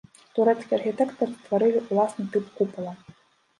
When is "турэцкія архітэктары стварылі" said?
0.37-1.85